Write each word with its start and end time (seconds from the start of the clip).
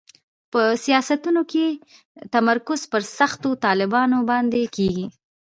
په 0.51 0.61
سیاستونو 0.85 1.41
کې 1.51 1.65
تمرکز 2.33 2.81
پر 2.91 3.01
سختو 3.17 3.49
طالبانو 3.65 4.17
باندې 4.29 4.61
کېږي. 4.75 5.05